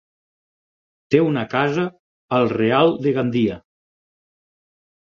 Té 1.15 1.21
una 1.25 1.43
casa 1.53 1.83
al 2.39 2.51
Real 2.57 2.99
de 3.07 3.17
Gandia. 3.21 3.61